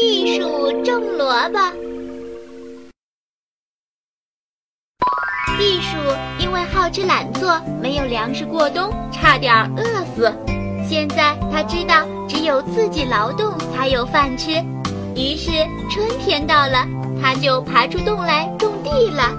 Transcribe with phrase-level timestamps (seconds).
[0.00, 1.58] 地鼠种萝卜。
[5.56, 5.96] 地鼠
[6.40, 10.32] 因为好吃懒做，没有粮食过冬，差点饿死。
[10.86, 14.50] 现在他知道，只有自己劳动才有饭吃。
[15.14, 15.52] 于是
[15.88, 16.84] 春天到了，
[17.22, 19.32] 他就爬出洞来种地了。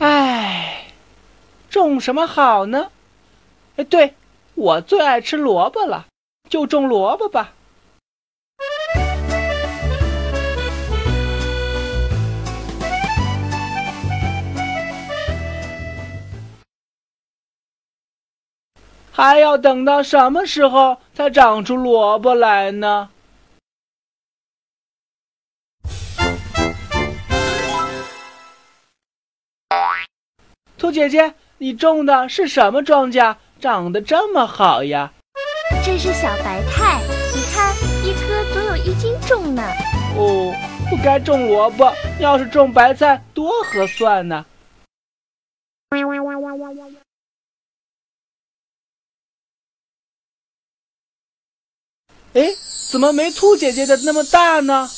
[0.00, 0.84] 唉，
[1.70, 2.88] 种什么好呢？
[3.76, 4.12] 哎，对，
[4.58, 6.08] 我最爱吃萝卜了，
[6.50, 7.54] 就种萝卜吧。
[19.12, 23.10] 还要等到什么时候才长出萝卜来呢？
[30.76, 33.36] 兔姐姐，你种的是什么庄稼？
[33.60, 35.12] 长得这么好呀？
[35.84, 37.00] 这是小白菜，
[37.34, 37.74] 你看，
[38.04, 39.62] 一颗足有一斤重呢。
[40.16, 40.54] 哦，
[40.88, 44.46] 不该种萝卜，要是种白菜，多合算呢。
[52.34, 52.42] 哎，
[52.90, 54.88] 怎么没兔姐姐的那么大呢？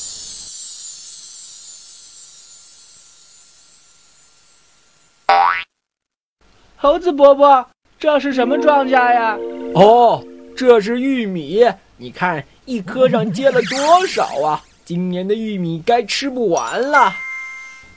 [6.77, 7.71] 猴子伯伯，
[8.01, 9.37] 这是什么庄稼呀？
[9.75, 10.25] 哦，
[10.57, 11.63] 这是玉米。
[11.99, 14.59] 你看，一棵上结了多少啊？
[14.87, 17.13] 今年的玉米该吃不完了。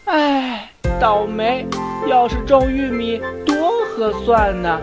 [0.03, 1.65] 唉，倒霉！
[2.05, 4.77] 要是种玉米，多合算呢。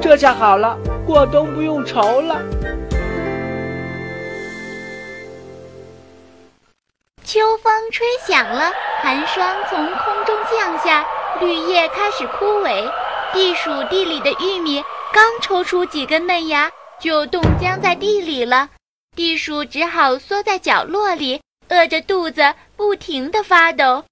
[0.00, 2.40] 这下好了，过冬不用愁了。
[7.28, 11.04] 秋风吹响了，寒霜从空中降下，
[11.38, 12.90] 绿叶开始枯萎。
[13.34, 18.70] 地鼠地里的玉米刚抽出几根嫩芽，就冻僵在地里了。
[19.14, 24.04] 地鼠只好缩在角落里，饿着肚子，不停地发抖。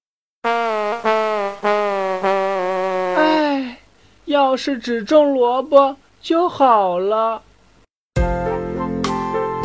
[3.15, 3.77] 唉，
[4.25, 7.41] 要是只种萝卜就好了。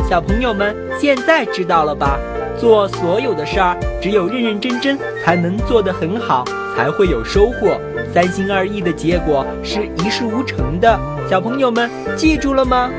[0.09, 2.17] 小朋友们，现在知道了吧？
[2.59, 6.43] 做所有的事儿，只有认认真真，才能做得很好，
[6.75, 7.79] 才会有收获。
[8.13, 10.99] 三心二意的结果是一事无成的。
[11.29, 12.89] 小朋友们，记住了吗？